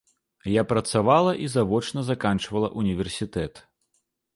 [0.53, 3.67] Я працавала і завочна заканчвала ўніверсітэт.